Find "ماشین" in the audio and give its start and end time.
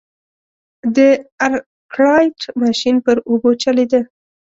2.61-2.95